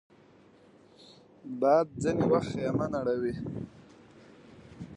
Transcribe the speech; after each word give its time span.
باد 1.59 1.87
ځینې 2.01 2.23
وخت 2.31 2.51
خېمه 2.53 2.87
نړوي 2.95 3.33